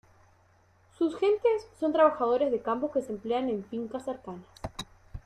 Sus 0.97 1.15
gentes 1.15 1.67
son 1.79 1.93
trabajadores 1.93 2.49
de 2.51 2.59
campos 2.59 2.89
que 2.91 3.03
se 3.03 3.11
emplean 3.11 3.49
en 3.51 3.63
fincas 3.63 4.03
cercanas. 4.05 4.47